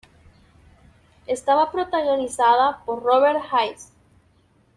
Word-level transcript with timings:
Estaba 1.27 1.71
protagonizada 1.71 2.81
por 2.85 3.03
Robert 3.03 3.37
Hays. 3.51 3.91